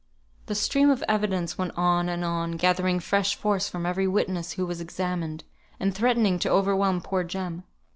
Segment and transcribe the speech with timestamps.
[0.47, 4.65] The stream of evidence went on and on, gathering fresh force from every witness who
[4.65, 5.43] was examined,
[5.79, 7.61] and threatening to overwhelm poor Jem.